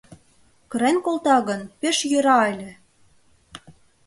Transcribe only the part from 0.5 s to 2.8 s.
Кырен колта гын, пеш йӧра ыле...